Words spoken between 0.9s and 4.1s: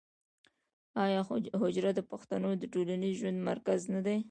آیا حجره د پښتنو د ټولنیز ژوند مرکز نه